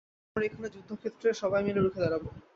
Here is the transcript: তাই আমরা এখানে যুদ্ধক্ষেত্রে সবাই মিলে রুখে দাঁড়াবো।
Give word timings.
তাই 0.21 0.35
আমরা 0.35 0.47
এখানে 0.47 0.67
যুদ্ধক্ষেত্রে 0.75 1.27
সবাই 1.41 1.61
মিলে 1.65 1.79
রুখে 1.81 2.03
দাঁড়াবো। 2.03 2.27